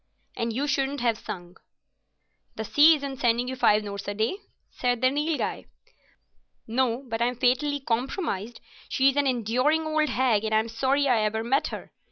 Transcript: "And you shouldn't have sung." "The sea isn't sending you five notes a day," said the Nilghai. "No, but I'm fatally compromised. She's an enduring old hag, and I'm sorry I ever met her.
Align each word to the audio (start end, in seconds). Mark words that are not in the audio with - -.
"And 0.35 0.51
you 0.51 0.65
shouldn't 0.65 1.01
have 1.01 1.19
sung." 1.19 1.57
"The 2.55 2.65
sea 2.65 2.95
isn't 2.95 3.19
sending 3.19 3.47
you 3.47 3.55
five 3.55 3.83
notes 3.83 4.07
a 4.07 4.15
day," 4.15 4.37
said 4.71 4.99
the 4.99 5.11
Nilghai. 5.11 5.65
"No, 6.65 7.03
but 7.07 7.21
I'm 7.21 7.35
fatally 7.35 7.79
compromised. 7.81 8.61
She's 8.89 9.15
an 9.15 9.27
enduring 9.27 9.85
old 9.85 10.09
hag, 10.09 10.43
and 10.43 10.55
I'm 10.55 10.69
sorry 10.69 11.07
I 11.07 11.19
ever 11.21 11.43
met 11.43 11.67
her. 11.67 11.91